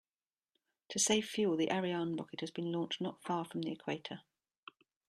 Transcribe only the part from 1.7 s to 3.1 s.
Ariane rocket has been launched